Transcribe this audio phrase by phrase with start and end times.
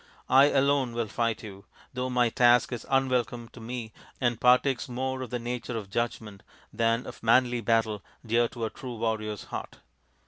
[0.31, 5.21] I alone will fight you, though my task is unwelcome to me and partakes more
[5.21, 6.41] of the nature of judgment
[6.73, 9.77] than of the manly battle dear to a true warrior's heart."